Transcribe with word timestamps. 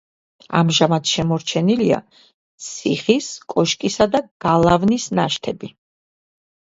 ამჟამად 0.59 1.09
შემორჩენილია 1.17 1.99
ციხის 2.67 3.27
კოშკისა 3.55 4.07
და 4.15 4.23
გალავნის 4.47 5.07
ნაშთები. 5.21 5.71